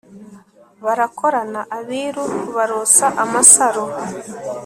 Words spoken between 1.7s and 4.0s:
abiru barosa amasaro